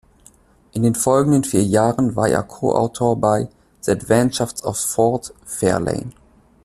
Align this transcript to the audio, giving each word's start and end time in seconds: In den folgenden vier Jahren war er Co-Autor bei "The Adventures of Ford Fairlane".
In 0.73 0.81
den 0.81 0.95
folgenden 0.95 1.43
vier 1.43 1.63
Jahren 1.63 2.15
war 2.15 2.27
er 2.27 2.41
Co-Autor 2.41 3.19
bei 3.21 3.49
"The 3.81 3.91
Adventures 3.91 4.63
of 4.63 4.79
Ford 4.79 5.31
Fairlane". 5.45 6.11